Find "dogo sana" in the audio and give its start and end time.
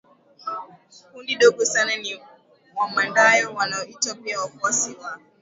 1.39-1.95